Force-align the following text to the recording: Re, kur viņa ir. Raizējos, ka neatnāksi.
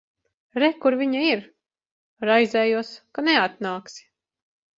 Re, 0.61 0.69
kur 0.85 0.95
viņa 1.01 1.21
ir. 1.25 1.43
Raizējos, 2.29 2.91
ka 3.19 3.27
neatnāksi. 3.29 4.05